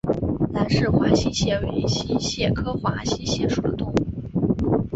[0.51, 4.83] 兰氏华溪蟹为溪蟹科华溪蟹属的动物。